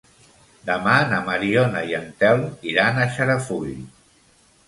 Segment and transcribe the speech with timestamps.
[0.69, 3.69] Demà na Mariona i en Telm iran a Xarafull.